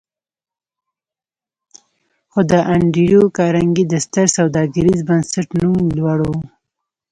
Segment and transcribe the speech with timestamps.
[2.31, 6.31] خو د انډريو کارنګي د ستر سوداګريز بنسټ نوم لوړ و.